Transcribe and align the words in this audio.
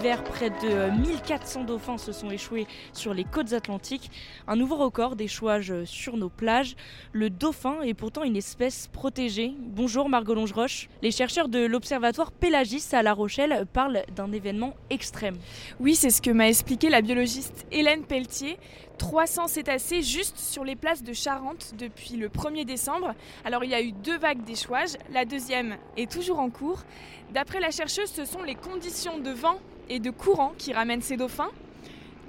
hiver, 0.00 0.24
près 0.24 0.48
de 0.48 0.98
1400 0.98 1.64
dauphins 1.64 1.98
se 1.98 2.12
sont 2.12 2.30
échoués 2.30 2.66
sur 2.94 3.12
les 3.12 3.24
côtes 3.24 3.52
atlantiques. 3.52 4.10
Un 4.46 4.56
nouveau 4.56 4.76
record 4.76 5.14
d'échouage 5.14 5.74
sur 5.84 6.16
nos 6.16 6.30
plages. 6.30 6.74
Le 7.12 7.28
dauphin 7.28 7.82
est 7.82 7.92
pourtant 7.92 8.22
une 8.22 8.36
espèce 8.36 8.88
protégée. 8.88 9.52
Bonjour 9.58 10.08
Margot 10.08 10.32
Longeroche. 10.32 10.88
Les 11.02 11.10
chercheurs 11.10 11.48
de 11.48 11.66
l'Observatoire 11.66 12.32
Pélagis 12.32 12.82
à 12.92 13.02
La 13.02 13.12
Rochelle 13.12 13.66
parlent 13.70 14.02
d'un 14.16 14.32
événement 14.32 14.74
extrême. 14.88 15.36
Oui, 15.80 15.94
c'est 15.94 16.08
ce 16.08 16.22
que 16.22 16.30
m'a 16.30 16.48
expliqué 16.48 16.88
la 16.88 17.02
biologiste 17.02 17.66
Hélène 17.70 18.04
Pelletier. 18.04 18.58
300 18.96 19.48
cétacés 19.48 20.02
juste 20.02 20.38
sur 20.38 20.64
les 20.64 20.76
places 20.76 21.02
de 21.02 21.12
Charente 21.12 21.74
depuis 21.78 22.16
le 22.16 22.28
1er 22.28 22.64
décembre. 22.64 23.14
Alors 23.44 23.64
il 23.64 23.70
y 23.70 23.74
a 23.74 23.82
eu 23.82 23.92
deux 23.92 24.18
vagues 24.18 24.44
d'échouage, 24.44 24.90
la 25.12 25.24
deuxième 25.26 25.76
est 25.96 26.10
toujours 26.10 26.38
en 26.38 26.48
cours. 26.50 26.84
D'après 27.32 27.60
la 27.60 27.70
chercheuse, 27.70 28.10
ce 28.10 28.24
sont 28.24 28.42
les 28.42 28.54
conditions 28.54 29.18
de 29.18 29.30
vent 29.30 29.58
et 29.90 29.98
de 29.98 30.10
courant 30.10 30.54
qui 30.56 30.72
ramènent 30.72 31.02
ces 31.02 31.18
dauphins. 31.18 31.50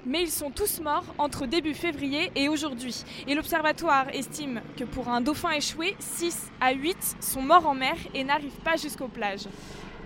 Mais 0.04 0.22
ils 0.22 0.30
sont 0.30 0.50
tous 0.50 0.80
morts 0.80 1.04
entre 1.16 1.46
début 1.46 1.74
février 1.74 2.32
et 2.34 2.48
aujourd'hui. 2.48 3.04
Et 3.28 3.36
l'Observatoire 3.36 4.08
estime 4.12 4.60
que 4.76 4.82
pour 4.82 5.08
un 5.08 5.20
dauphin 5.20 5.52
échoué, 5.52 5.94
6 6.00 6.50
à 6.60 6.72
8 6.72 7.16
sont 7.20 7.40
morts 7.40 7.66
en 7.68 7.74
mer 7.74 7.94
et 8.12 8.24
n'arrivent 8.24 8.60
pas 8.64 8.76
jusqu'aux 8.76 9.06
plages. 9.06 9.46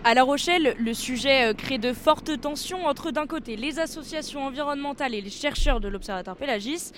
À 0.04 0.14
La 0.14 0.22
Rochelle, 0.22 0.76
le 0.78 0.94
sujet 0.94 1.50
euh, 1.50 1.52
crée 1.52 1.78
de 1.78 1.92
fortes 1.92 2.40
tensions 2.40 2.86
entre 2.86 3.10
d'un 3.10 3.26
côté 3.26 3.56
les 3.56 3.80
associations 3.80 4.44
environnementales 4.44 5.14
et 5.14 5.20
les 5.20 5.30
chercheurs 5.30 5.80
de 5.80 5.88
l'Observatoire 5.88 6.36
Pélagis 6.36 6.92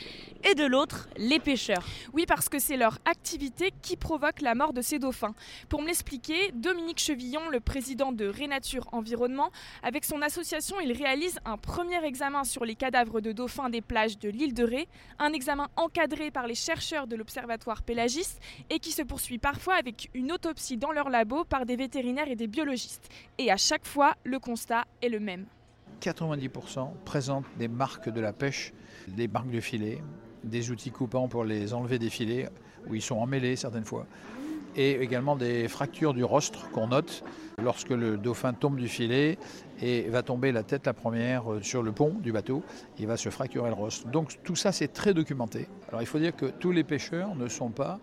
et 0.44 0.54
de 0.54 0.64
l'autre 0.64 1.08
les 1.16 1.38
pêcheurs. 1.38 1.84
Oui, 2.12 2.26
parce 2.26 2.48
que 2.48 2.58
c'est 2.58 2.76
leur 2.76 2.98
activité 3.06 3.72
qui 3.82 3.96
provoque 3.96 4.42
la 4.42 4.54
mort 4.54 4.74
de 4.74 4.82
ces 4.82 4.98
dauphins. 4.98 5.34
Pour 5.70 5.80
me 5.80 5.86
l'expliquer, 5.86 6.52
Dominique 6.52 7.00
Chevillon, 7.00 7.48
le 7.50 7.60
président 7.60 8.12
de 8.12 8.26
Rénature 8.26 8.86
Environnement, 8.92 9.50
avec 9.82 10.04
son 10.04 10.20
association, 10.20 10.76
il 10.80 10.92
réalise 10.92 11.40
un 11.46 11.56
premier 11.56 12.04
examen 12.04 12.44
sur 12.44 12.64
les 12.66 12.74
cadavres 12.74 13.20
de 13.20 13.32
dauphins 13.32 13.70
des 13.70 13.80
plages 13.80 14.18
de 14.18 14.28
l'île 14.28 14.54
de 14.54 14.64
Ré, 14.64 14.88
un 15.18 15.32
examen 15.32 15.68
encadré 15.76 16.30
par 16.30 16.46
les 16.46 16.54
chercheurs 16.54 17.06
de 17.06 17.16
l'Observatoire 17.16 17.82
Pélagis 17.82 18.36
et 18.70 18.78
qui 18.78 18.92
se 18.92 19.02
poursuit 19.02 19.38
parfois 19.38 19.74
avec 19.74 20.10
une 20.14 20.30
autopsie 20.30 20.76
dans 20.76 20.92
leur 20.92 21.08
labo 21.08 21.44
par 21.44 21.64
des 21.64 21.76
vétérinaires 21.76 22.28
et 22.28 22.36
des 22.36 22.46
biologistes. 22.46 22.87
Et 23.38 23.50
à 23.50 23.56
chaque 23.56 23.86
fois, 23.86 24.14
le 24.24 24.38
constat 24.38 24.84
est 25.02 25.08
le 25.08 25.20
même. 25.20 25.46
90% 26.00 26.90
présentent 27.04 27.46
des 27.58 27.68
marques 27.68 28.08
de 28.08 28.20
la 28.20 28.32
pêche, 28.32 28.72
des 29.08 29.28
marques 29.28 29.50
de 29.50 29.60
filet, 29.60 30.00
des 30.44 30.70
outils 30.70 30.90
coupants 30.90 31.28
pour 31.28 31.44
les 31.44 31.74
enlever 31.74 31.98
des 31.98 32.10
filets, 32.10 32.48
où 32.88 32.94
ils 32.94 33.02
sont 33.02 33.16
emmêlés 33.16 33.56
certaines 33.56 33.84
fois, 33.84 34.06
et 34.76 34.92
également 34.92 35.36
des 35.36 35.68
fractures 35.68 36.14
du 36.14 36.24
rostre 36.24 36.70
qu'on 36.70 36.88
note 36.88 37.24
lorsque 37.62 37.90
le 37.90 38.16
dauphin 38.16 38.52
tombe 38.52 38.76
du 38.76 38.88
filet 38.88 39.38
et 39.80 40.02
va 40.08 40.22
tomber 40.22 40.52
la 40.52 40.62
tête 40.62 40.86
la 40.86 40.94
première 40.94 41.52
euh, 41.52 41.62
sur 41.62 41.82
le 41.82 41.92
pont 41.92 42.14
du 42.20 42.32
bateau, 42.32 42.62
il 42.98 43.06
va 43.06 43.16
se 43.16 43.28
fracturer 43.28 43.68
le 43.68 43.74
rostre. 43.74 44.08
Donc 44.08 44.38
tout 44.44 44.56
ça 44.56 44.72
c'est 44.72 44.88
très 44.88 45.14
documenté. 45.14 45.68
Alors 45.88 46.02
il 46.02 46.06
faut 46.06 46.18
dire 46.18 46.34
que 46.34 46.46
tous 46.46 46.72
les 46.72 46.84
pêcheurs 46.84 47.34
ne 47.34 47.48
sont 47.48 47.70
pas 47.70 48.00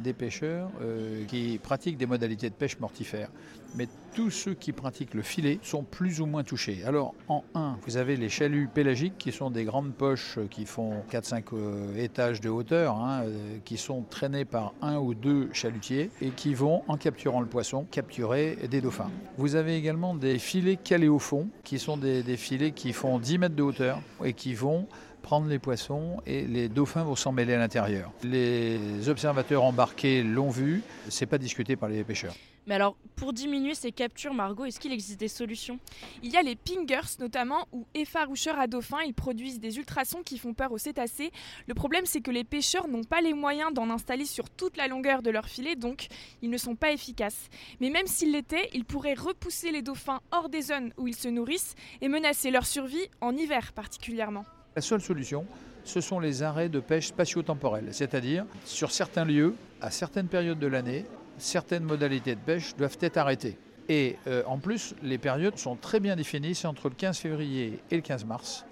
des 0.00 0.14
pêcheurs 0.14 0.70
euh, 0.80 1.24
qui 1.26 1.60
pratiquent 1.62 1.98
des 1.98 2.06
modalités 2.06 2.48
de 2.48 2.54
pêche 2.54 2.78
mortifère. 2.80 3.28
Mais 3.74 3.88
tous 4.14 4.30
ceux 4.30 4.54
qui 4.54 4.72
pratiquent 4.72 5.14
le 5.14 5.22
filet 5.22 5.58
sont 5.62 5.82
plus 5.82 6.20
ou 6.20 6.26
moins 6.26 6.44
touchés. 6.44 6.82
Alors 6.84 7.14
en 7.28 7.44
1, 7.54 7.78
vous 7.86 7.96
avez 7.96 8.16
les 8.16 8.28
chaluts 8.28 8.68
pélagiques 8.72 9.16
qui 9.18 9.32
sont 9.32 9.50
des 9.50 9.64
grandes 9.64 9.92
poches 9.92 10.38
qui 10.50 10.66
font 10.66 11.02
4-5 11.10 11.44
euh, 11.52 11.96
étages 11.96 12.40
de 12.40 12.48
hauteur, 12.48 12.96
hein, 12.96 13.24
qui 13.64 13.76
sont 13.76 14.02
traînées 14.02 14.44
par 14.44 14.74
un 14.82 14.98
ou 14.98 15.14
deux 15.14 15.48
chalutiers 15.52 16.10
et 16.20 16.30
qui 16.30 16.54
vont, 16.54 16.82
en 16.88 16.96
capturant 16.96 17.40
le 17.40 17.46
poisson, 17.46 17.86
capturer 17.90 18.56
des 18.70 18.80
dauphins. 18.80 18.91
Vous 19.38 19.54
avez 19.54 19.76
également 19.76 20.14
des 20.14 20.38
filets 20.38 20.76
calés 20.76 21.08
au 21.08 21.18
fond, 21.18 21.48
qui 21.64 21.78
sont 21.78 21.96
des, 21.96 22.22
filets 22.36 22.72
qui 22.72 22.92
font 22.92 23.18
10 23.18 23.38
mètres 23.38 23.56
de 23.56 23.62
hauteur 23.62 24.00
et 24.24 24.32
qui 24.32 24.54
vont 24.54 24.86
prendre 25.22 25.46
les 25.46 25.58
poissons 25.58 26.20
et 26.26 26.42
les 26.42 26.68
dauphins 26.68 27.04
vont 27.04 27.16
s'en 27.16 27.32
mêler 27.32 27.54
à 27.54 27.58
l'intérieur. 27.58 28.10
Les 28.24 29.08
observateurs 29.08 29.62
embarqués 29.62 30.22
l'ont 30.22 30.50
vu, 30.50 30.82
c'est 31.08 31.26
pas 31.26 31.38
discuté 31.38 31.76
par 31.76 31.88
les 31.88 32.02
pêcheurs. 32.04 32.34
Mais 32.66 32.76
alors, 32.76 32.96
pour 33.16 33.32
diminuer 33.32 33.74
ces 33.74 33.90
captures, 33.90 34.34
Margot, 34.34 34.64
est-ce 34.64 34.78
qu'il 34.78 34.92
existe 34.92 35.18
des 35.18 35.28
solutions? 35.28 35.80
Il 36.22 36.30
y 36.30 36.36
a 36.36 36.42
les 36.42 36.54
pingers 36.54 37.18
notamment, 37.18 37.66
ou 37.72 37.86
effaroucheurs 37.94 38.58
à 38.58 38.66
dauphins. 38.66 39.02
Ils 39.04 39.14
produisent 39.14 39.58
des 39.58 39.78
ultrasons 39.78 40.22
qui 40.22 40.38
font 40.38 40.54
peur 40.54 40.70
aux 40.70 40.78
cétacés. 40.78 41.32
Le 41.66 41.74
problème, 41.74 42.06
c'est 42.06 42.20
que 42.20 42.30
les 42.30 42.44
pêcheurs 42.44 42.86
n'ont 42.86 43.04
pas 43.04 43.20
les 43.20 43.34
moyens 43.34 43.72
d'en 43.72 43.90
installer 43.90 44.26
sur 44.26 44.48
toute 44.48 44.76
la 44.76 44.86
longueur 44.86 45.22
de 45.22 45.30
leur 45.30 45.48
filet, 45.48 45.74
donc 45.74 46.06
ils 46.40 46.50
ne 46.50 46.56
sont 46.56 46.76
pas 46.76 46.92
efficaces. 46.92 47.48
Mais 47.80 47.90
même 47.90 48.06
s'ils 48.06 48.32
l'étaient, 48.32 48.70
ils 48.72 48.84
pourraient 48.84 49.14
repousser 49.14 49.72
les 49.72 49.82
dauphins 49.82 50.20
hors 50.30 50.48
des 50.48 50.62
zones 50.62 50.92
où 50.96 51.08
ils 51.08 51.16
se 51.16 51.28
nourrissent 51.28 51.74
et 52.00 52.08
menacer 52.08 52.50
leur 52.50 52.66
survie 52.66 53.08
en 53.20 53.36
hiver 53.36 53.72
particulièrement. 53.72 54.44
La 54.76 54.82
seule 54.82 55.02
solution, 55.02 55.46
ce 55.84 56.00
sont 56.00 56.20
les 56.20 56.42
arrêts 56.42 56.68
de 56.68 56.80
pêche 56.80 57.08
spatio-temporels, 57.08 57.88
c'est-à-dire 57.92 58.46
sur 58.64 58.92
certains 58.92 59.24
lieux, 59.24 59.54
à 59.80 59.90
certaines 59.90 60.28
périodes 60.28 60.60
de 60.60 60.66
l'année, 60.68 61.04
certaines 61.38 61.84
modalités 61.84 62.34
de 62.34 62.40
pêche 62.40 62.76
doivent 62.76 62.98
être 63.00 63.16
arrêtées. 63.16 63.56
Et 63.88 64.16
euh, 64.26 64.42
en 64.46 64.58
plus, 64.58 64.94
les 65.02 65.18
périodes 65.18 65.58
sont 65.58 65.76
très 65.76 66.00
bien 66.00 66.16
définies, 66.16 66.54
c'est 66.54 66.68
entre 66.68 66.88
le 66.88 66.94
15 66.94 67.18
février 67.18 67.80
et 67.90 67.96
le 67.96 68.02
15 68.02 68.24
mars 68.24 68.64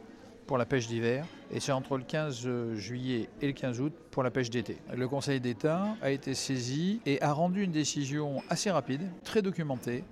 pour 0.47 0.59
la 0.59 0.67
pêche 0.67 0.89
d'hiver, 0.89 1.27
et 1.53 1.61
c'est 1.61 1.71
entre 1.71 1.97
le 1.97 2.03
15 2.03 2.75
juillet 2.75 3.29
et 3.41 3.47
le 3.47 3.53
15 3.53 3.81
août 3.81 3.93
pour 4.11 4.25
la 4.25 4.33
pêche 4.33 4.51
d'été. 4.51 4.79
Le 4.93 5.07
Conseil 5.07 5.41
d'État 5.41 5.97
a 6.03 6.11
été 6.11 6.35
saisi 6.35 7.01
et 7.07 7.23
a 7.23 7.33
rendu 7.33 7.63
une 7.63 7.71
décision 7.71 8.43
assez 8.49 8.69
rapide, 8.69 9.03
très 9.23 9.43
documentée, 9.43 10.03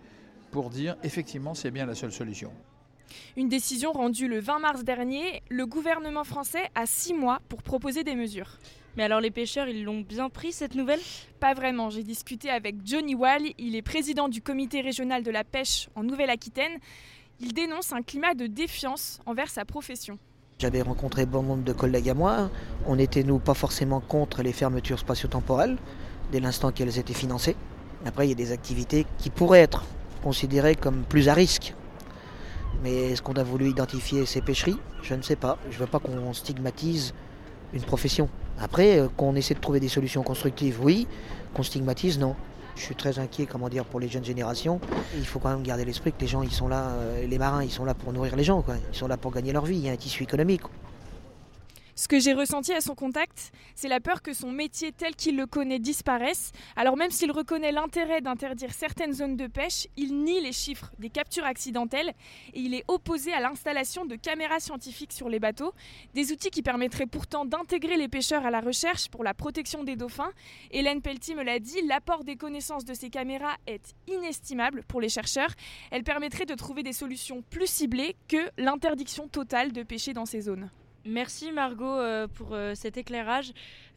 pour 0.53 0.71
dire 0.71 0.97
effectivement 1.03 1.55
c'est 1.55 1.73
bien 1.73 1.87
la 1.87 1.97
seule 1.97 2.13
solution. 2.13 2.53
Une 3.37 3.49
décision 3.49 3.93
rendue 3.93 4.29
le 4.29 4.39
20 4.39 4.59
mars 4.61 4.85
dernier, 4.85 5.43
le 5.49 5.67
gouvernement 5.67 6.25
français 6.25 6.71
a 6.75 6.87
six 6.87 7.15
mois 7.15 7.41
pour 7.49 7.63
proposer 7.63 8.05
des 8.05 8.15
mesures. 8.15 8.59
Mais 8.99 9.05
alors 9.05 9.21
les 9.21 9.31
pêcheurs, 9.31 9.69
ils 9.69 9.85
l'ont 9.85 10.01
bien 10.01 10.29
pris 10.29 10.51
cette 10.51 10.75
nouvelle? 10.75 10.99
Pas 11.39 11.55
vraiment, 11.55 11.89
j'ai 11.89 12.03
discuté 12.03 12.51
avec 12.51 12.85
Johnny 12.85 13.15
Wall, 13.15 13.43
il 13.57 13.77
est 13.77 13.83
président 13.83 14.29
du 14.29 14.43
comité 14.43 14.81
régional 14.81 15.23
de 15.23 15.31
la 15.31 15.45
pêche 15.45 15.89
en 15.95 16.03
Nouvelle-Aquitaine. 16.03 16.81
Il 17.39 17.55
dénonce 17.55 17.93
un 17.93 18.03
climat 18.03 18.35
de 18.35 18.49
défiance 18.49 19.21
envers 19.25 19.51
sa 19.51 19.65
profession. 19.65 20.19
J'avais 20.59 20.83
rencontré 20.83 21.27
bon 21.27 21.45
nombre 21.45 21.63
de 21.63 21.73
collègues 21.73 22.09
à 22.09 22.15
moi. 22.15 22.51
On 22.87 22.97
n'était, 22.97 23.23
nous, 23.23 23.39
pas 23.39 23.55
forcément 23.55 24.01
contre 24.01 24.43
les 24.43 24.53
fermetures 24.53 24.99
spatio-temporelles, 24.99 25.77
dès 26.33 26.41
l'instant 26.41 26.73
qu'elles 26.73 26.99
étaient 26.99 27.15
financées. 27.15 27.55
Après, 28.05 28.27
il 28.27 28.31
y 28.31 28.33
a 28.33 28.35
des 28.35 28.51
activités 28.51 29.07
qui 29.19 29.31
pourraient 29.31 29.61
être 29.61 29.85
considérées 30.25 30.75
comme 30.75 31.05
plus 31.05 31.29
à 31.29 31.35
risque. 31.35 31.73
Mais 32.83 33.13
est-ce 33.13 33.23
qu'on 33.23 33.35
a 33.35 33.45
voulu 33.45 33.69
identifier 33.69 34.27
ces 34.27 34.41
pêcheries? 34.41 34.79
Je 35.05 35.15
ne 35.15 35.23
sais 35.23 35.37
pas. 35.37 35.57
Je 35.71 35.77
ne 35.77 35.83
veux 35.83 35.87
pas 35.87 36.01
qu'on 36.01 36.33
stigmatise 36.33 37.15
une 37.73 37.83
profession. 37.83 38.29
Après, 38.61 38.99
euh, 38.99 39.09
qu'on 39.17 39.35
essaie 39.35 39.55
de 39.55 39.61
trouver 39.61 39.81
des 39.81 39.89
solutions 39.89 40.23
constructives, 40.23 40.79
oui. 40.83 41.07
Qu'on 41.55 41.63
stigmatise, 41.63 42.19
non. 42.19 42.35
Je 42.77 42.83
suis 42.83 42.95
très 42.95 43.19
inquiet, 43.19 43.47
comment 43.47 43.69
dire, 43.69 43.85
pour 43.85 43.99
les 44.01 44.09
jeunes 44.09 44.25
générations. 44.25 44.81
Il 45.17 45.27
faut 45.27 45.39
quand 45.39 45.51
même 45.51 45.63
garder 45.63 45.85
l'esprit 45.85 46.13
que 46.13 46.21
les 46.21 46.27
gens, 46.27 46.43
ils 46.43 46.53
sont 46.53 46.69
là, 46.69 46.91
euh, 46.91 47.27
les 47.27 47.39
marins, 47.39 47.65
ils 47.65 47.71
sont 47.71 47.85
là 47.85 47.95
pour 47.95 48.13
nourrir 48.13 48.37
les 48.37 48.45
gens, 48.45 48.63
quoi. 48.63 48.75
Ils 48.93 48.97
sont 48.97 49.09
là 49.09 49.17
pour 49.17 49.33
gagner 49.33 49.53
leur 49.53 49.65
vie. 49.65 49.77
Il 49.77 49.85
y 49.85 49.89
a 49.89 49.93
un 49.93 49.97
tissu 49.97 50.23
économique. 50.23 50.63
Ce 51.99 52.07
que 52.07 52.21
j'ai 52.21 52.33
ressenti 52.33 52.73
à 52.73 52.81
son 52.81 52.95
contact, 52.95 53.51
c'est 53.75 53.89
la 53.89 53.99
peur 53.99 54.23
que 54.23 54.33
son 54.33 54.53
métier 54.53 54.93
tel 54.93 55.17
qu'il 55.17 55.37
le 55.37 55.47
connaît 55.47 55.81
disparaisse. 55.81 56.53
Alors 56.77 56.97
même 56.97 57.11
s'il 57.11 57.33
reconnaît 57.33 57.73
l'intérêt 57.73 58.21
d'interdire 58.21 58.73
certaines 58.73 59.13
zones 59.13 59.37
de 59.37 59.49
pêche, 59.49 59.89
il 59.97 60.23
nie 60.23 60.41
les 60.41 60.53
chiffres 60.53 60.93
des 61.01 61.11
captures 61.11 61.45
accidentelles 61.45 62.13
et 62.55 62.61
il 62.61 62.73
est 62.75 62.85
opposé 62.87 63.33
à 63.33 63.41
l'installation 63.41 64.07
de 64.07 64.15
caméras 64.15 64.61
scientifiques 64.61 65.13
sur 65.13 65.29
les 65.29 65.41
bateaux, 65.41 65.73
des 66.15 66.31
outils 66.31 66.51
qui 66.51 66.63
permettraient 66.63 67.07
pourtant 67.07 67.45
d'intégrer 67.45 67.97
les 67.97 68.07
pêcheurs 68.07 68.47
à 68.47 68.53
la 68.53 68.61
recherche 68.61 69.09
pour 69.09 69.25
la 69.25 69.35
protection 69.35 69.83
des 69.83 69.97
dauphins. 69.97 70.31
Hélène 70.71 71.03
Pelletier 71.03 71.35
me 71.35 71.43
l'a 71.43 71.59
dit, 71.59 71.83
l'apport 71.83 72.23
des 72.23 72.37
connaissances 72.37 72.85
de 72.85 72.95
ces 72.95 73.11
caméras 73.11 73.57
est 73.67 73.97
inestimable 74.07 74.85
pour 74.87 75.01
les 75.01 75.09
chercheurs. 75.09 75.51
Elle 75.91 76.05
permettrait 76.05 76.47
de 76.47 76.55
trouver 76.55 76.85
des 76.85 76.93
solutions 76.93 77.43
plus 77.51 77.67
ciblées 77.67 78.15
que 78.29 78.51
l'interdiction 78.57 79.27
totale 79.27 79.73
de 79.73 79.83
pêcher 79.83 80.13
dans 80.13 80.27
ces 80.27 80.43
zones. 80.43 80.71
Merci 81.09 81.53
Margot 81.53 81.87
euh, 81.87 82.29
pour 82.29 82.53
euh, 82.53 82.75
cet 82.75 82.99
éclairage. 82.99 83.55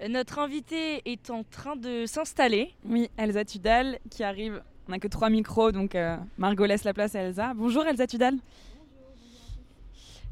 Notre 0.08 0.40
invité 0.40 1.02
est 1.04 1.30
en 1.30 1.44
train 1.44 1.76
de 1.76 2.06
s'installer. 2.06 2.74
Oui, 2.86 3.10
Elsa 3.18 3.44
Tudal 3.44 4.00
qui 4.10 4.24
arrive. 4.24 4.64
On 4.88 4.92
n'a 4.92 5.00
que 5.00 5.10
trois 5.10 5.30
micros, 5.30 5.74
donc 5.74 5.94
euh, 5.94 6.16
Margot 6.38 6.66
laisse 6.66 6.86
la 6.86 6.94
place 6.94 7.14
à 7.16 7.20
Elsa. 7.20 7.54
Bonjour 7.54 7.86
Elsa 7.86 8.08
Tudal. 8.08 8.36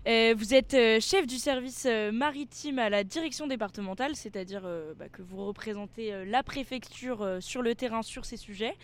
vous 0.06 0.54
êtes 0.54 1.02
chef 1.02 1.28
du 1.28 1.36
service 1.36 1.86
maritime 2.14 2.80
à 2.80 2.90
la 2.90 3.04
direction 3.04 3.46
départementale, 3.46 4.16
c'est-à-dire 4.16 4.62
bah, 4.98 5.10
que 5.10 5.22
vous 5.22 5.46
représentez 5.46 6.26
la 6.26 6.44
préfecture 6.44 7.38
sur 7.42 7.62
le 7.62 7.76
terrain 7.76 8.02
sur 8.04 8.24
ces 8.24 8.38
sujets. 8.38 8.76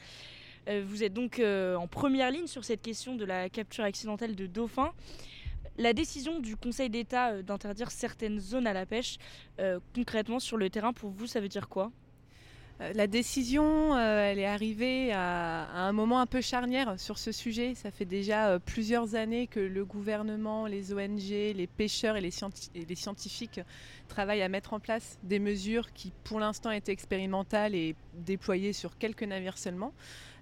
vous 0.68 1.04
êtes 1.04 1.14
donc 1.14 1.42
en 1.42 1.88
première 1.88 2.30
ligne 2.30 2.48
sur 2.48 2.66
cette 2.66 2.82
question 2.82 3.16
de 3.16 3.24
la 3.24 3.50
capture 3.50 3.86
accidentelle 3.86 4.36
de 4.36 4.48
dauphins. 4.48 4.92
La 5.78 5.92
décision 5.92 6.40
du 6.40 6.56
Conseil 6.56 6.90
d'État 6.90 7.32
euh, 7.32 7.42
d'interdire 7.42 7.92
certaines 7.92 8.40
zones 8.40 8.66
à 8.66 8.74
la 8.74 8.86
pêche, 8.86 9.18
euh, 9.60 9.80
concrètement 9.94 10.40
sur 10.40 10.56
le 10.56 10.70
terrain, 10.70 10.94
pour 10.94 11.10
vous, 11.10 11.28
ça 11.28 11.42
veut 11.42 11.50
dire 11.50 11.68
quoi? 11.68 11.92
Euh, 12.80 12.94
la 12.94 13.08
décision, 13.08 13.98
elle 13.98 14.40
est 14.40 14.46
arrivée 14.46 15.12
à, 15.12 15.68
un 15.74 15.92
moment 15.92 16.20
un 16.20 16.26
peu 16.26 16.40
charnière 16.40 16.98
sur 16.98 17.18
ce 17.18 17.34
sujet. 17.34 17.76
Ça 17.76 17.92
fait 17.92 18.06
déjà 18.06 18.58
plusieurs 18.60 19.16
années 19.16 19.48
que 19.48 19.60
le 19.60 19.84
gouvernement, 19.84 20.66
les 20.66 20.94
ONG, 20.94 21.30
les 21.30 21.68
pêcheurs 21.68 22.16
et 22.16 22.22
les, 22.22 22.32
scientifiques 22.96 23.60
travaillent 24.08 24.44
à 24.44 24.50
mettre 24.50 24.74
en 24.74 24.80
place 24.80 25.20
des 25.24 25.40
mesures 25.40 25.92
qui, 25.92 26.14
pour 26.24 26.40
l'instant, 26.40 26.72
étaient 26.72 26.92
expérimentales 26.92 27.76
et 27.76 27.96
déployées 28.14 28.74
sur 28.74 28.98
quelques 28.98 29.24
navires 29.24 29.58
seulement. 29.58 29.94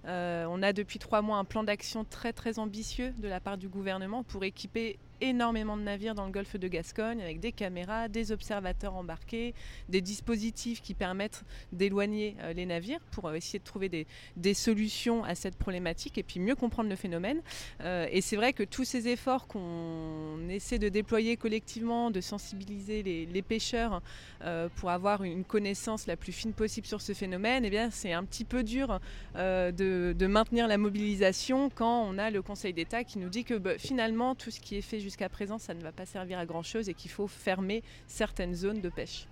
on 0.04 0.62
a 0.62 0.72
depuis 0.72 0.98
trois 0.98 1.22
mois 1.22 1.38
un 1.38 1.44
plan 1.44 1.62
d'action 1.62 2.04
très 2.04 2.32
très 2.32 2.58
ambitieux 2.58 3.12
de 3.18 3.28
la 3.28 3.38
part 3.38 3.58
du 3.58 3.68
gouvernement 3.68 4.24
pour 4.24 4.42
équiper 4.42 4.98
énormément 5.28 5.76
de 5.76 5.82
navires 5.82 6.14
dans 6.14 6.26
le 6.26 6.32
golfe 6.32 6.56
de 6.56 6.68
Gascogne 6.68 7.22
avec 7.22 7.40
des 7.40 7.52
caméras, 7.52 8.08
des 8.08 8.32
observateurs 8.32 8.94
embarqués, 8.94 9.54
des 9.88 10.00
dispositifs 10.00 10.82
qui 10.82 10.94
permettent 10.94 11.44
d'éloigner 11.72 12.36
euh, 12.40 12.52
les 12.52 12.66
navires 12.66 13.00
pour 13.10 13.28
euh, 13.28 13.34
essayer 13.34 13.58
de 13.58 13.64
trouver 13.64 13.88
des, 13.88 14.54
solutions 14.54 15.24
à 15.24 15.34
cette 15.34 15.56
problématique 15.56 16.18
et 16.18 16.22
puis 16.22 16.38
mieux 16.38 16.54
comprendre 16.54 16.88
le 16.88 16.96
phénomène. 16.96 17.40
Euh, 17.80 18.06
et 18.10 18.20
c'est 18.20 18.36
vrai 18.36 18.52
que 18.52 18.62
tous 18.62 18.84
ces 18.84 19.08
efforts 19.08 19.48
qu'on 19.48 20.48
essaie 20.48 20.78
de 20.78 20.88
déployer 20.88 21.36
collectivement, 21.36 22.10
de 22.10 22.20
sensibiliser 22.20 23.02
les, 23.02 23.42
pêcheurs 23.42 24.00
pour 24.76 24.90
avoir 24.90 25.22
une 25.22 25.44
connaissance 25.44 26.06
la 26.06 26.16
plus 26.16 26.32
fine 26.32 26.54
possible 26.54 26.86
sur 26.86 27.02
ce 27.02 27.12
phénomène, 27.12 27.64
eh 27.64 27.88
c'est 27.90 28.12
un 28.12 28.24
petit 28.24 28.44
peu 28.44 28.62
dur 28.62 29.00
de, 29.34 30.26
maintenir 30.26 30.66
la 30.66 30.78
mobilisation 30.78 31.68
quand 31.68 32.04
on 32.04 32.16
a 32.16 32.30
le 32.30 32.40
Conseil 32.40 32.72
d'État 32.72 33.04
qui 33.04 33.18
nous 33.18 33.28
dit 33.28 33.44
que 33.44 33.54
bah, 33.54 33.76
finalement 33.76 34.34
tout 34.34 34.50
ce 34.50 34.60
qui 34.60 34.76
est 34.76 34.82
fait 34.82 35.00
jusqu'à 35.00 35.13
présent, 35.28 35.58
ça 35.58 35.74
ne 35.74 35.82
va 35.82 35.92
pas 35.92 36.06
servir 36.06 36.38
à 36.38 36.46
grand-chose 36.46 36.88
et 36.88 36.94
qu'il 36.94 37.10
faut 37.10 37.26
fermer 37.26 37.82
certaines 38.06 38.54
zones 38.54 38.80
de 38.80 38.88
pêche. 38.88 39.26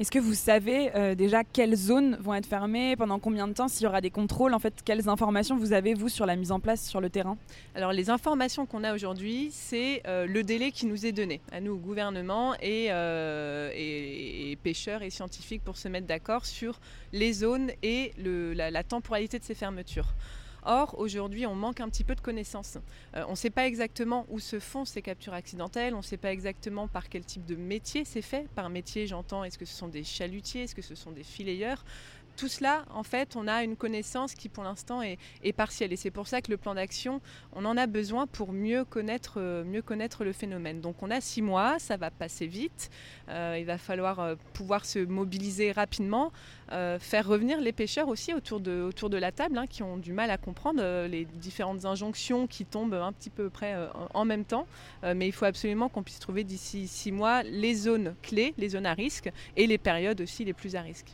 Est-ce 0.00 0.10
que 0.10 0.18
vous 0.18 0.32
savez 0.32 0.90
euh, 0.96 1.14
déjà 1.14 1.44
quelles 1.44 1.74
zones 1.74 2.16
vont 2.22 2.32
être 2.32 2.46
fermées, 2.46 2.96
pendant 2.96 3.18
combien 3.18 3.46
de 3.46 3.52
temps, 3.52 3.68
s'il 3.68 3.84
y 3.84 3.86
aura 3.86 4.00
des 4.00 4.08
contrôles 4.08 4.54
En 4.54 4.58
fait, 4.58 4.72
quelles 4.82 5.10
informations 5.10 5.58
vous 5.58 5.74
avez, 5.74 5.92
vous, 5.92 6.08
sur 6.08 6.24
la 6.24 6.36
mise 6.36 6.52
en 6.52 6.58
place 6.58 6.88
sur 6.88 7.02
le 7.02 7.10
terrain? 7.10 7.36
Alors, 7.74 7.92
les 7.92 8.08
informations 8.08 8.64
qu'on 8.64 8.82
a 8.82 8.94
aujourd'hui, 8.94 9.50
c'est 9.52 10.00
euh, 10.06 10.24
le 10.24 10.42
délai 10.42 10.72
qui 10.72 10.86
nous 10.86 11.04
est 11.04 11.12
donné, 11.12 11.42
à 11.52 11.60
nous, 11.60 11.72
au 11.72 11.76
gouvernement 11.76 12.54
et, 12.62 12.86
euh, 12.88 13.70
et, 13.74 14.56
pêcheurs 14.62 15.02
et 15.02 15.10
scientifiques, 15.10 15.62
pour 15.62 15.76
se 15.76 15.88
mettre 15.88 16.06
d'accord 16.06 16.46
sur 16.46 16.80
les 17.12 17.34
zones 17.34 17.70
et 17.82 18.14
le, 18.16 18.54
la 18.54 18.82
temporalité 18.82 19.38
de 19.38 19.44
ces 19.44 19.54
fermetures. 19.54 20.14
Or, 20.64 20.98
aujourd'hui, 20.98 21.46
on 21.46 21.54
manque 21.54 21.80
un 21.80 21.88
petit 21.88 22.04
peu 22.04 22.14
de 22.14 22.20
connaissances. 22.20 22.78
Euh, 23.16 23.24
on 23.28 23.32
ne 23.32 23.36
sait 23.36 23.50
pas 23.50 23.66
exactement 23.66 24.26
où 24.28 24.38
se 24.38 24.58
font 24.58 24.84
ces 24.84 25.02
captures 25.02 25.34
accidentelles, 25.34 25.94
on 25.94 25.98
ne 25.98 26.02
sait 26.02 26.16
pas 26.16 26.32
exactement 26.32 26.88
par 26.88 27.08
quel 27.08 27.24
type 27.24 27.44
de 27.46 27.56
métier 27.56 28.04
c'est 28.04 28.22
fait. 28.22 28.48
Par 28.54 28.70
métier, 28.70 29.06
j'entends, 29.06 29.44
est-ce 29.44 29.58
que 29.58 29.64
ce 29.64 29.74
sont 29.74 29.88
des 29.88 30.04
chalutiers, 30.04 30.62
est-ce 30.62 30.74
que 30.74 30.82
ce 30.82 30.94
sont 30.94 31.12
des 31.12 31.24
filayeurs? 31.24 31.84
Tout 32.40 32.48
cela, 32.48 32.86
en 32.94 33.02
fait, 33.02 33.36
on 33.36 33.46
a 33.46 33.64
une 33.64 33.76
connaissance 33.76 34.34
qui 34.34 34.48
pour 34.48 34.64
l'instant 34.64 35.02
est, 35.02 35.18
partielle. 35.52 35.92
Et 35.92 35.96
c'est 35.96 36.10
pour 36.10 36.26
ça 36.26 36.40
que 36.40 36.50
le 36.50 36.56
plan 36.56 36.74
d'action, 36.74 37.20
on 37.52 37.66
en 37.66 37.76
a 37.76 37.86
besoin 37.86 38.26
pour 38.26 38.54
mieux 38.54 38.86
connaître, 38.86 39.34
euh, 39.36 39.62
mieux 39.62 39.82
connaître 39.82 40.24
le 40.24 40.32
phénomène. 40.32 40.80
Donc 40.80 41.02
on 41.02 41.10
a 41.10 41.20
six 41.20 41.42
mois, 41.42 41.78
ça 41.78 41.98
va 41.98 42.10
passer 42.10 42.46
vite. 42.46 42.90
Euh, 43.28 43.58
il 43.60 43.66
va 43.66 43.76
falloir 43.76 44.20
euh, 44.20 44.36
pouvoir 44.54 44.86
se 44.86 45.00
mobiliser 45.00 45.70
rapidement, 45.72 46.32
faire 47.00 47.26
revenir 47.26 47.60
les 47.60 47.72
pêcheurs 47.72 48.06
aussi 48.06 48.32
autour 48.32 48.60
de, 48.60 49.16
la 49.18 49.32
table, 49.32 49.58
hein, 49.58 49.66
qui 49.66 49.82
ont 49.82 49.96
du 49.96 50.12
mal 50.12 50.30
à 50.30 50.38
comprendre 50.38 50.80
les 51.08 51.24
différentes 51.24 51.84
injonctions 51.84 52.46
qui 52.46 52.64
tombent 52.64 52.94
un 52.94 53.12
petit 53.12 53.28
peu 53.28 53.50
près 53.50 53.74
en 54.14 54.24
même 54.24 54.44
temps. 54.44 54.68
mais 55.02 55.26
il 55.26 55.32
faut 55.32 55.46
absolument 55.46 55.88
qu'on 55.88 56.04
puisse 56.04 56.20
trouver 56.20 56.44
d'ici 56.44 56.86
six 56.86 57.10
mois 57.10 57.42
les 57.42 57.74
zones 57.74 58.14
clés, 58.22 58.54
les 58.56 58.68
zones 58.68 58.86
à 58.86 58.94
risque 58.94 59.32
et 59.56 59.66
les 59.66 59.78
périodes 59.78 60.20
aussi 60.20 60.44
les 60.44 60.52
plus 60.52 60.76
à 60.76 60.82
risque. 60.82 61.08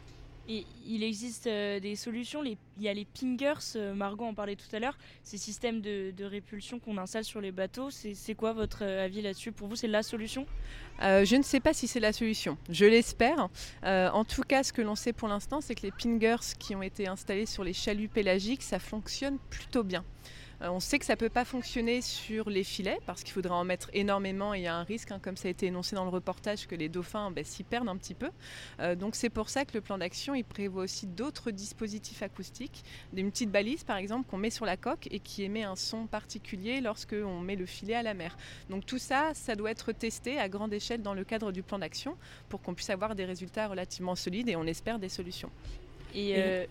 Il 0.49 1.03
existe 1.03 1.49
euh, 1.49 1.81
des 1.81 1.97
solutions. 1.97 2.45
il 2.45 2.57
y 2.81 2.89
a 2.89 2.95
les 2.95 3.05
pingers, 3.05 3.55
euh, 3.75 3.95
Margot 3.95 4.25
en 4.25 4.35
parlait 4.35 4.55
tout 4.55 4.75
à 4.75 4.79
l'heure, 4.79 4.97
ces 5.25 5.39
systèmes 5.39 5.81
de, 5.81 6.13
répulsion 6.25 6.79
qu'on 6.79 6.99
installe 6.99 7.25
sur 7.25 7.41
les 7.41 7.53
bateaux. 7.53 7.91
C'est 7.91 8.35
quoi 8.35 8.53
votre 8.53 8.85
euh, 8.85 9.05
avis 9.05 9.23
là-dessus? 9.23 9.53
Pour 9.53 9.69
vous, 9.69 9.77
c'est 9.77 9.89
la 9.89 10.03
solution? 10.03 10.47
Je 11.01 11.37
ne 11.37 11.43
sais 11.43 11.61
pas 11.61 11.75
si 11.75 11.89
c'est 11.89 12.01
la 12.01 12.13
solution. 12.13 12.57
Je 12.71 12.87
l'espère. 12.87 13.49
en 13.83 14.25
tout 14.25 14.43
cas, 14.43 14.63
ce 14.63 14.73
que 14.73 14.83
l'on 14.83 14.95
sait 14.95 15.13
pour 15.13 15.29
l'instant, 15.29 15.61
c'est 15.61 15.75
que 15.75 15.83
les 15.83 15.93
pingers 15.93 16.55
qui 16.59 16.75
ont 16.75 16.83
été 16.83 17.07
installés 17.07 17.47
sur 17.47 17.65
les 17.65 17.73
chaluts 17.73 18.09
pélagiques, 18.09 18.63
ça 18.63 18.79
fonctionne 18.79 19.39
plutôt 19.51 19.83
bien. 19.83 20.05
Euh, 20.63 20.69
on 20.69 20.81
sait 20.81 20.99
que 20.99 21.05
ça 21.05 21.15
ne 21.15 21.19
peut 21.19 21.29
pas 21.29 21.45
fonctionner 21.45 22.01
sur 22.01 22.49
les 22.49 22.65
filets 22.65 22.99
parce 23.07 23.23
qu'il 23.23 23.33
faudra 23.33 23.57
en 23.57 23.65
mettre 23.65 23.91
énormément 23.93 24.55
et 24.55 24.59
il 24.59 24.63
y 24.63 24.67
a 24.67 24.77
un 24.77 24.85
risque, 24.85 25.11
hein, 25.11 25.19
comme 25.21 25.37
ça 25.37 25.49
a 25.49 25.51
été 25.51 25.67
énoncé 25.67 25.97
dans 25.97 26.05
le 26.05 26.11
reportage, 26.11 26.67
que 26.67 26.75
les 26.75 26.89
dauphins 26.89 27.31
ben, 27.31 27.45
s'y 27.45 27.63
perdent 27.63 27.89
un 27.89 27.97
petit 27.97 28.15
peu. 28.15 28.31
Euh, 28.81 28.95
donc 28.95 29.15
c'est 29.15 29.31
pour 29.31 29.51
ça 29.51 29.65
que 29.65 29.75
le 29.75 29.81
plan 29.81 29.99
d'action 29.99 30.35
il 30.35 30.45
prévoit 30.45 30.85
aussi 30.85 31.07
d'autres 31.07 31.51
dispositifs 31.51 32.23
acoustiques, 32.23 32.85
des 33.13 33.25
petites 33.25 33.51
balises 33.51 33.85
par 33.85 33.97
exemple 33.97 34.29
qu'on 34.29 34.39
met 34.39 34.51
sur 34.51 34.65
la 34.65 34.77
coque 34.77 35.09
et 35.11 35.21
qui 35.21 35.43
émet 35.43 35.65
un 35.65 35.77
son 35.77 36.07
particulier 36.07 36.81
lorsque 36.81 37.15
on 37.15 37.41
met 37.41 37.57
le 37.57 37.67
filet 37.67 37.95
à 37.95 38.03
la 38.03 38.15
mer. 38.15 38.37
Donc 38.71 38.87
tout 38.87 38.99
ça, 38.99 39.33
ça 39.35 39.55
doit 39.55 39.71
être 39.71 39.93
testé 39.93 40.39
à 40.39 40.49
grande 40.49 40.73
échelle 40.73 41.03
dans 41.03 41.15
le 41.15 41.25
cadre 41.25 41.53
du 41.53 41.63
plan 41.63 41.79
d'action 41.79 42.17
pour 42.49 42.63
qu'on 42.63 42.75
puisse 42.75 42.91
avoir 42.91 43.15
des 43.15 43.25
résultats 43.25 43.69
relativement 43.69 44.15
solides 44.15 44.49
et 44.49 44.57
on 44.57 44.65
espère 44.65 44.99
des 44.99 45.09
solutions. 45.09 45.51
Et, 46.15 46.35
euh, 46.39 46.65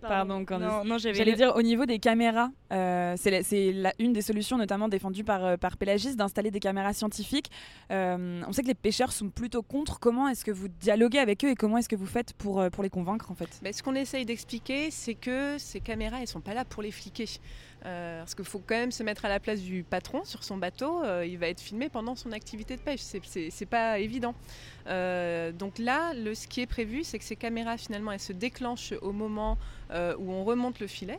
Pardon, 0.00 0.44
Non, 0.58 0.84
non 0.84 0.98
j'allais 0.98 1.34
dire 1.34 1.54
au 1.56 1.62
niveau 1.62 1.84
des 1.84 1.98
caméras, 1.98 2.50
euh, 2.72 3.14
c'est 3.16 3.74
une 3.98 4.12
des 4.12 4.22
solutions 4.22 4.56
notamment 4.56 4.88
défendues 4.88 5.24
par, 5.24 5.44
euh, 5.44 5.56
par 5.56 5.76
Pélagis 5.76 6.16
d'installer 6.16 6.50
des 6.50 6.60
caméras 6.60 6.92
scientifiques. 6.92 7.50
Euh, 7.90 8.42
on 8.46 8.52
sait 8.52 8.62
que 8.62 8.68
les 8.68 8.74
pêcheurs 8.74 9.12
sont 9.12 9.28
plutôt 9.28 9.62
contre. 9.62 10.00
Comment 10.00 10.28
est-ce 10.28 10.44
que 10.44 10.50
vous 10.50 10.68
dialoguez 10.68 11.18
avec 11.18 11.44
eux 11.44 11.50
et 11.50 11.54
comment 11.54 11.78
est-ce 11.78 11.88
que 11.88 11.96
vous 11.96 12.06
faites 12.06 12.32
pour, 12.34 12.64
pour 12.70 12.82
les 12.82 12.90
convaincre 12.90 13.30
en 13.30 13.34
fait? 13.34 13.60
Mais 13.62 13.72
Ce 13.72 13.82
qu'on 13.82 13.94
essaye 13.94 14.24
d'expliquer, 14.24 14.90
c'est 14.90 15.14
que 15.14 15.58
ces 15.58 15.80
caméras, 15.80 16.20
elles 16.20 16.28
sont 16.28 16.40
pas 16.40 16.54
là 16.54 16.64
pour 16.64 16.82
les 16.82 16.90
fliquer. 16.90 17.26
Euh, 17.86 18.20
parce 18.20 18.34
qu'il 18.34 18.44
faut 18.44 18.58
quand 18.58 18.74
même 18.74 18.92
se 18.92 19.02
mettre 19.02 19.24
à 19.24 19.28
la 19.28 19.40
place 19.40 19.60
du 19.60 19.84
patron 19.84 20.24
sur 20.24 20.44
son 20.44 20.56
bateau. 20.56 21.02
Euh, 21.02 21.24
il 21.26 21.38
va 21.38 21.48
être 21.48 21.60
filmé 21.60 21.88
pendant 21.88 22.14
son 22.14 22.32
activité 22.32 22.76
de 22.76 22.82
pêche. 22.82 23.00
C'est 23.00 23.66
pas 23.66 23.98
évident. 23.98 24.34
Euh, 24.86 25.52
donc 25.52 25.78
là, 25.78 26.12
ce 26.34 26.46
qui 26.46 26.60
est 26.60 26.66
prévu, 26.66 27.04
c'est 27.04 27.18
que 27.18 27.24
ces 27.24 27.36
caméras, 27.36 27.76
finalement, 27.76 28.12
elles 28.12 28.20
se 28.20 28.32
déclenchent 28.32 28.94
au 29.02 29.12
moment 29.12 29.56
où 29.92 30.30
on 30.30 30.44
remonte 30.44 30.78
le 30.78 30.86
filet. 30.86 31.18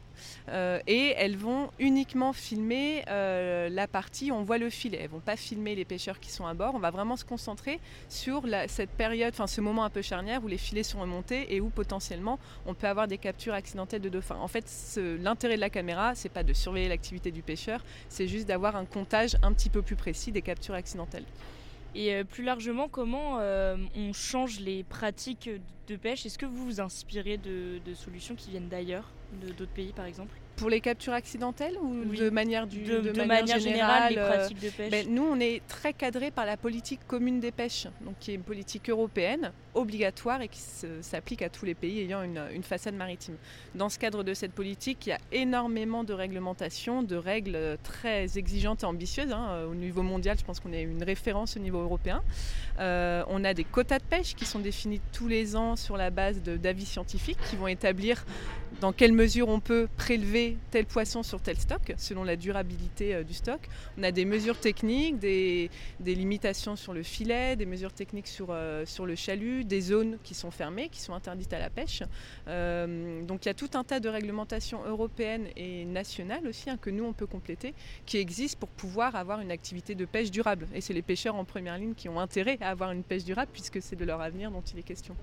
et 0.87 1.13
elles 1.17 1.35
vont 1.35 1.69
uniquement 1.77 2.31
filmer 2.31 3.03
la 3.07 3.87
partie 3.87 4.31
où 4.31 4.35
on 4.35 4.43
voit 4.43 4.57
le 4.57 4.69
filet. 4.69 4.99
Elles 5.01 5.09
vont 5.09 5.19
pas 5.19 5.35
filmer 5.35 5.75
les 5.75 5.83
pêcheurs 5.83 6.19
qui 6.19 6.31
sont 6.31 6.45
à 6.45 6.53
bord. 6.53 6.73
On 6.75 6.79
va 6.79 6.91
vraiment 6.91 7.17
se 7.17 7.25
concentrer 7.25 7.79
sur 8.07 8.43
cette 8.67 8.91
période, 8.91 9.33
enfin 9.33 9.47
ce 9.47 9.59
moment 9.59 9.83
un 9.83 9.89
peu 9.89 10.01
charnière 10.01 10.41
où 10.43 10.47
les 10.47 10.57
filets 10.57 10.83
sont 10.83 11.01
remontés 11.01 11.53
et 11.53 11.59
où 11.59 11.69
potentiellement 11.69 12.39
on 12.65 12.73
peut 12.73 12.87
avoir 12.87 13.09
des 13.09 13.17
captures 13.17 13.53
accidentelles 13.53 14.01
de 14.01 14.09
dauphins. 14.09 14.37
En 14.37 14.47
fait, 14.47 14.65
l'intérêt 15.19 15.55
de 15.55 15.61
la 15.61 15.69
caméra, 15.69 16.15
c'est 16.15 16.29
pas 16.29 16.43
de 16.43 16.50
surveiller 16.53 16.89
l'activité 16.89 17.31
du 17.31 17.41
pêcheur, 17.41 17.83
c'est 18.09 18.27
juste 18.27 18.47
d'avoir 18.47 18.75
un 18.75 18.85
comptage 18.85 19.37
un 19.41 19.53
petit 19.53 19.69
peu 19.69 19.81
plus 19.81 19.95
précis 19.95 20.31
des 20.31 20.41
captures 20.41 20.75
accidentelles. 20.75 21.25
Et 21.93 22.13
euh, 22.13 22.23
plus 22.23 22.43
largement, 22.43 22.87
comment 22.87 23.39
euh, 23.39 23.75
on 23.95 24.13
change 24.13 24.59
les 24.59 24.83
pratiques 24.83 25.49
de 25.87 25.95
pêche? 25.95 26.25
Est-ce 26.25 26.37
que 26.37 26.45
vous 26.45 26.65
vous 26.65 26.81
inspirez 26.81 27.37
de, 27.37 27.79
de 27.85 27.93
solutions 27.93 28.35
qui 28.35 28.49
viennent 28.49 28.69
d'ailleurs, 28.69 29.11
d'autres 29.57 29.73
pays 29.73 29.91
par 29.91 30.05
exemple? 30.05 30.40
Pour 30.55 30.69
les 30.69 30.81
captures 30.81 31.13
accidentelles 31.13 31.77
ou 31.81 32.05
de 32.05 32.29
manière, 32.29 32.67
du, 32.67 32.83
de, 32.83 33.23
manière, 33.23 33.59
générale, 33.59 34.13
les 34.13 34.19
euh, 34.19 34.27
pratiques 34.27 34.59
de 34.59 34.69
pêche 34.69 34.91
ben, 34.91 35.07
Nous, 35.09 35.23
on 35.23 35.39
est 35.39 35.61
très 35.67 35.93
cadré 35.93 36.31
par 36.31 36.45
la 36.45 36.57
politique 36.57 36.99
commune 37.07 37.39
des 37.39 37.51
pêches, 37.51 37.87
donc 38.01 38.15
qui 38.19 38.31
est 38.31 38.35
une 38.35 38.43
politique 38.43 38.89
européenne 38.89 39.51
obligatoire 39.73 40.41
et 40.41 40.49
qui 40.49 40.59
s'applique 41.01 41.41
à 41.41 41.49
tous 41.49 41.65
les 41.65 41.75
pays 41.75 42.01
ayant 42.01 42.23
une, 42.23 42.63
façade 42.63 42.93
maritime. 42.93 43.35
Dans 43.73 43.89
ce 43.89 43.97
cadre 43.97 44.23
de 44.23 44.33
cette 44.33 44.51
politique, 44.51 45.07
il 45.07 45.09
y 45.09 45.13
a 45.13 45.19
énormément 45.31 46.03
de 46.03 46.13
réglementations, 46.13 47.03
de 47.03 47.15
règles 47.15 47.77
très 47.83 48.37
exigeantes 48.37 48.83
et 48.83 48.85
ambitieuses. 48.85 49.31
Hein. 49.31 49.65
Au 49.69 49.75
niveau 49.75 50.03
mondial, 50.03 50.37
je 50.37 50.43
pense 50.43 50.59
qu'on 50.59 50.73
est 50.73 50.81
une 50.81 51.03
référence 51.03 51.55
au 51.55 51.59
niveau 51.59 51.79
européen. 51.79 52.21
Euh, 52.79 53.23
on 53.27 53.43
a 53.43 53.53
des 53.53 53.63
quotas 53.63 53.99
de 53.99 54.03
pêche 54.03 54.35
qui 54.35 54.45
sont 54.45 54.59
définis 54.59 55.01
tous 55.13 55.27
les 55.27 55.55
ans 55.55 55.75
sur 55.75 55.97
la 55.97 56.09
base 56.09 56.41
d'avis 56.41 56.85
scientifiques 56.85 57.39
qui 57.49 57.55
vont 57.55 57.67
établir 57.67 58.25
dans 58.79 58.93
quelle 58.93 59.11
mesure 59.11 59.49
on 59.49 59.59
peut 59.59 59.87
prélever 59.97 60.57
tel 60.71 60.85
poisson 60.85 61.23
sur 61.23 61.41
tel 61.41 61.57
stock, 61.57 61.93
selon 61.97 62.23
la 62.23 62.35
durabilité 62.35 63.15
euh, 63.15 63.23
du 63.23 63.33
stock. 63.33 63.59
On 63.97 64.03
a 64.03 64.11
des 64.11 64.25
mesures 64.25 64.59
techniques, 64.59 65.19
des, 65.19 65.69
limitations 65.99 66.75
sur 66.75 66.93
le 66.93 67.03
filet, 67.03 67.55
des 67.55 67.65
mesures 67.65 67.93
techniques 67.93 68.27
sur, 68.27 68.47
euh, 68.49 68.85
sur 68.85 69.05
le 69.05 69.15
chalut, 69.15 69.65
des 69.65 69.81
zones 69.81 70.17
qui 70.23 70.33
sont 70.33 70.51
fermées, 70.51 70.89
qui 70.89 71.01
sont 71.01 71.13
interdites 71.13 71.53
à 71.53 71.59
la 71.59 71.69
pêche. 71.69 72.03
Euh, 72.47 73.21
donc 73.23 73.45
il 73.45 73.49
y 73.49 73.51
a 73.51 73.53
tout 73.53 73.69
un 73.73 73.83
tas 73.83 73.99
de 73.99 74.09
réglementations 74.09 74.83
européennes 74.85 75.47
et 75.55 75.85
nationales 75.85 76.47
aussi 76.47 76.69
hein, 76.69 76.77
que 76.77 76.89
nous 76.89 77.03
on 77.03 77.13
peut 77.13 77.27
compléter, 77.27 77.73
qui 78.05 78.17
existent 78.17 78.59
pour 78.59 78.69
pouvoir 78.69 79.15
avoir 79.15 79.41
une 79.41 79.51
activité 79.51 79.95
de 79.95 80.05
pêche 80.05 80.31
durable. 80.31 80.67
Et 80.73 80.81
c'est 80.81 80.93
les 80.93 81.01
pêcheurs 81.01 81.35
en 81.35 81.45
première 81.45 81.77
ligne 81.77 81.93
qui 81.93 82.09
ont 82.09 82.19
intérêt 82.19 82.57
à 82.61 82.69
avoir 82.69 82.91
une 82.91 83.03
pêche 83.03 83.23
durable 83.23 83.51
puisque 83.51 83.81
c'est 83.81 83.95
de 83.95 84.05
leur 84.05 84.21
avenir 84.21 84.51
dont 84.51 84.61
il 84.61 84.79
est 84.79 84.83
question. 84.83 85.15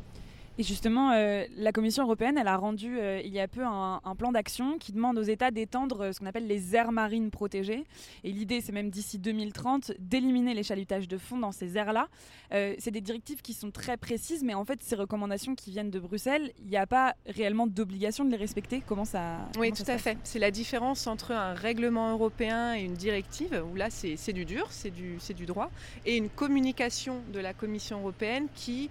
Et 0.60 0.64
justement, 0.64 1.12
euh, 1.12 1.44
la 1.56 1.70
Commission 1.70 2.02
européenne, 2.02 2.36
elle 2.36 2.48
a 2.48 2.56
rendu 2.56 2.98
euh, 2.98 3.20
il 3.24 3.32
y 3.32 3.38
a 3.38 3.46
peu 3.46 3.64
un, 3.64 4.00
plan 4.18 4.32
d'action 4.32 4.76
qui 4.78 4.90
demande 4.90 5.16
aux 5.16 5.22
États 5.22 5.52
d'étendre 5.52 6.00
euh, 6.00 6.12
ce 6.12 6.18
qu'on 6.18 6.26
appelle 6.26 6.48
les 6.48 6.74
aires 6.74 6.90
marines 6.90 7.30
protégées. 7.30 7.84
Et 8.24 8.32
l'idée, 8.32 8.60
c'est 8.60 8.72
même 8.72 8.90
d'ici 8.90 9.20
2030 9.20 9.92
d'éliminer 10.00 10.54
les 10.54 10.64
chalutages 10.64 11.06
de 11.06 11.16
fond 11.16 11.38
dans 11.38 11.52
ces 11.52 11.76
aires-là. 11.76 12.08
c'est 12.50 12.90
des 12.90 13.00
directives 13.00 13.40
qui 13.40 13.54
sont 13.54 13.70
très 13.70 13.96
précises, 13.96 14.42
mais 14.42 14.54
en 14.54 14.64
fait, 14.64 14.82
ces 14.82 14.96
recommandations 14.96 15.54
qui 15.54 15.70
viennent 15.70 15.90
de 15.90 16.00
Bruxelles, 16.00 16.50
il 16.58 16.68
n'y 16.68 16.76
a 16.76 16.86
pas 16.86 17.14
réellement 17.26 17.68
d'obligation 17.68 18.24
de 18.24 18.30
les 18.30 18.36
respecter. 18.36 18.82
Comment 18.84 19.04
ça 19.04 19.48
Oui, 19.58 19.70
tout 19.72 19.84
à 19.86 19.98
fait. 19.98 20.18
C'est 20.24 20.40
la 20.40 20.50
différence 20.50 21.06
entre 21.06 21.30
un 21.30 21.54
règlement 21.54 22.10
européen 22.12 22.74
et 22.74 22.80
une 22.80 22.94
directive, 22.94 23.62
où 23.70 23.76
là, 23.76 23.90
c'est 23.90 24.32
du 24.32 24.44
dur, 24.44 24.66
c'est 24.70 24.90
du, 24.90 25.18
du 25.36 25.46
droit, 25.46 25.70
et 26.04 26.16
une 26.16 26.30
communication 26.30 27.20
de 27.32 27.38
la 27.38 27.52
Commission 27.52 28.00
européenne 28.00 28.48
qui 28.56 28.90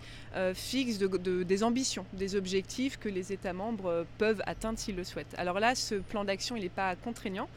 fixe 0.53 0.99
de, 0.99 1.43
des 1.43 1.56
ambitions, 1.63 2.05
des 2.13 2.35
objectifs 2.35 2.97
que 2.97 3.09
les 3.09 3.33
États 3.33 3.53
membres 3.53 3.87
euh, 3.87 4.03
peuvent 4.17 4.41
atteindre 4.45 4.79
s'ils 4.79 4.95
le 4.95 5.03
souhaitent. 5.03 5.35
Alors 5.37 5.59
là, 5.59 5.75
ce 5.75 5.95
plan 5.95 6.23
d'action, 6.23 6.55
il 6.55 6.63
n'est 6.63 6.69
pas 6.69 6.95
contraignant. 6.95 7.47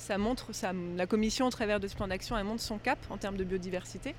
Ça 0.00 0.16
montre, 0.16 0.50
la 0.96 1.06
Commission, 1.06 1.46
au 1.46 1.50
travers 1.50 1.78
de 1.78 1.86
ce 1.86 1.94
plan 1.94 2.08
d'action, 2.08 2.36
elle 2.36 2.44
montre 2.44 2.62
son 2.62 2.78
cap 2.78 2.98
en 3.10 3.18
termes 3.18 3.36
de 3.36 3.44
biodiversité. 3.44 4.14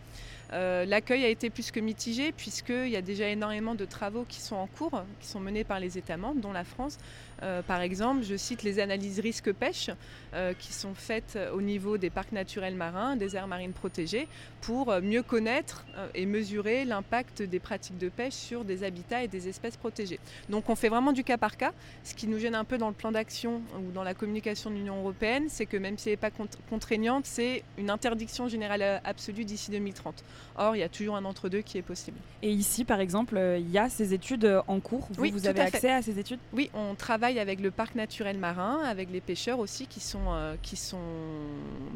Euh, 0.53 0.85
l'accueil 0.85 1.23
a 1.23 1.29
été 1.29 1.49
plus 1.49 1.71
que 1.71 1.79
mitigé 1.79 2.33
puisqu'il 2.33 2.89
y 2.89 2.97
a 2.97 3.01
déjà 3.01 3.27
énormément 3.29 3.73
de 3.73 3.85
travaux 3.85 4.25
qui 4.27 4.41
sont 4.41 4.57
en 4.57 4.67
cours, 4.67 5.03
qui 5.21 5.27
sont 5.27 5.39
menés 5.39 5.63
par 5.63 5.79
les 5.79 5.97
États 5.97 6.17
membres, 6.17 6.41
dont 6.41 6.51
la 6.51 6.65
France. 6.65 6.97
Euh, 7.41 7.61
par 7.61 7.81
exemple, 7.81 8.23
je 8.23 8.35
cite 8.35 8.61
les 8.61 8.79
analyses 8.79 9.19
risque 9.19 9.51
pêche 9.53 9.89
euh, 10.33 10.53
qui 10.53 10.73
sont 10.73 10.93
faites 10.93 11.39
au 11.53 11.61
niveau 11.61 11.97
des 11.97 12.09
parcs 12.09 12.33
naturels 12.33 12.75
marins, 12.75 13.15
des 13.15 13.35
aires 13.35 13.47
marines 13.47 13.73
protégées, 13.73 14.27
pour 14.61 14.93
mieux 15.01 15.23
connaître 15.23 15.85
et 16.13 16.25
mesurer 16.25 16.85
l'impact 16.85 17.41
des 17.41 17.59
pratiques 17.59 17.97
de 17.97 18.09
pêche 18.09 18.33
sur 18.33 18.65
des 18.65 18.83
habitats 18.83 19.23
et 19.23 19.27
des 19.27 19.47
espèces 19.47 19.77
protégées. 19.77 20.19
Donc 20.49 20.69
on 20.69 20.75
fait 20.75 20.89
vraiment 20.89 21.13
du 21.13 21.23
cas 21.23 21.37
par 21.37 21.57
cas. 21.57 21.71
Ce 22.03 22.13
qui 22.13 22.27
nous 22.27 22.37
gêne 22.37 22.55
un 22.55 22.65
peu 22.65 22.77
dans 22.77 22.89
le 22.89 22.93
plan 22.93 23.11
d'action 23.11 23.61
ou 23.79 23.91
dans 23.91 24.03
la 24.03 24.13
communication 24.13 24.69
de 24.69 24.75
l'Union 24.75 24.99
européenne, 24.99 25.45
c'est 25.47 25.65
que 25.71 25.77
même 25.77 25.97
si 25.97 26.09
elle 26.09 26.13
n'est 26.13 26.17
pas 26.17 26.31
contraignante, 26.69 27.25
c'est 27.25 27.63
une 27.77 27.89
interdiction 27.89 28.49
générale 28.49 29.01
absolue 29.05 29.45
d'ici 29.45 29.71
2030. 29.71 30.21
Or, 30.57 30.75
il 30.75 30.79
y 30.79 30.83
a 30.83 30.89
toujours 30.89 31.15
un 31.15 31.23
entre-deux 31.23 31.61
qui 31.61 31.77
est 31.77 31.81
possible. 31.81 32.17
Et 32.41 32.51
ici, 32.51 32.83
par 32.83 32.99
exemple, 32.99 33.37
euh, 33.37 33.57
il 33.57 33.71
y 33.71 33.77
a 33.77 33.87
ces 33.87 34.13
études 34.13 34.43
euh, 34.43 34.61
en 34.67 34.81
cours. 34.81 35.07
Vous, 35.11 35.21
oui, 35.21 35.31
vous 35.31 35.47
avez 35.47 35.61
accès 35.61 35.89
à 35.89 36.01
ces 36.01 36.19
études? 36.19 36.39
Oui, 36.51 36.69
on 36.73 36.93
travaille 36.95 37.39
avec 37.39 37.61
le 37.61 37.71
parc 37.71 37.95
naturel 37.95 38.37
marin, 38.37 38.81
avec 38.83 39.09
les 39.11 39.21
pêcheurs 39.21 39.59
aussi 39.59 39.87
qui 39.87 40.01
sont, 40.01 40.33
euh, 40.33 40.55
qui 40.61 40.75
sont, 40.75 40.97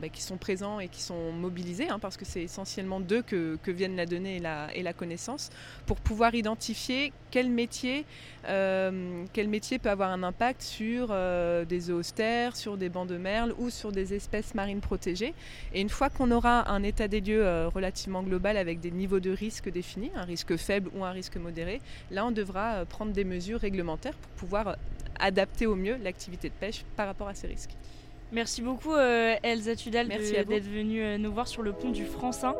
bah, 0.01 0.08
qui 0.08 0.22
sont 0.22 0.38
présents 0.38 0.79
et 0.79 0.88
qui 0.88 1.01
sont 1.01 1.34
mobilisés, 1.34 1.89
hein, 1.89 2.00
parce 2.00 2.15
que 2.15 2.24
c'est 2.24 2.44
essentiellement 2.44 3.01
d'eux 3.01 3.24
que, 3.24 3.58
que, 3.62 3.72
viennent 3.72 3.98
la 3.98 4.05
donnée 4.05 4.38
et 4.38 4.39
la, 4.39 4.74
et 4.74 4.84
la 4.84 4.94
connaissance, 4.94 5.50
pour 5.86 5.98
pouvoir 5.98 6.34
identifier 6.34 7.12
quel 7.29 7.50
métier, 7.50 8.05
quel 8.46 9.50
métier 9.50 9.79
peut 9.79 9.89
avoir 9.89 10.12
un 10.12 10.24
impact 10.24 10.62
sur 10.62 11.13
des 11.67 11.79
zoostères, 11.79 12.55
sur 12.55 12.77
des 12.77 12.88
bancs 12.88 13.08
de 13.08 13.17
merle 13.17 13.53
ou 13.58 13.64
sur 13.69 13.91
des 13.91 14.13
espèces 14.13 14.55
marines 14.55 14.81
protégées. 14.81 15.34
Et 15.74 15.81
une 15.81 15.89
fois 15.89 16.10
qu'on 16.10 16.31
aura 16.31 16.72
un 16.72 16.84
état 16.84 17.07
des 17.07 17.22
lieux 17.22 17.67
relativement 17.67 18.24
global, 18.24 18.57
avec 18.57 18.79
des 18.79 18.91
niveaux 18.91 19.19
de 19.19 19.31
risque 19.31 19.69
définis, 19.69 20.12
un 20.15 20.24
risque 20.24 20.55
faible 20.57 20.89
ou 20.95 21.03
un 21.03 21.12
risque 21.12 21.38
modéré, 21.38 21.81
là 22.12 22.25
on 22.25 22.31
devra 22.31 22.75
euh, 22.75 22.86
prendre 22.86 23.12
des 23.12 23.24
mesures 23.24 23.60
réglementaires 23.60 24.15
pour 24.15 24.31
pouvoir 24.31 24.67
euh, 24.67 24.74
adapter 25.19 25.65
au 25.65 25.75
mieux 25.75 25.98
l'activité 26.03 26.50
de 26.50 26.53
pêche 26.53 26.84
par 26.95 27.07
rapport 27.07 27.27
à 27.27 27.34
ces 27.34 27.48
risques. 27.48 27.72
Merci 28.31 28.62
beaucoup 28.62 28.93
euh, 28.93 29.36
Elsa 29.43 29.75
Tudal 29.75 30.07
d'être 30.07 30.63
venue 30.63 31.17
nous 31.19 31.31
voir 31.31 31.48
sur 31.48 31.62
le 31.62 31.74
pont 31.74 31.91
du 31.91 32.05
Francin. 32.05 32.55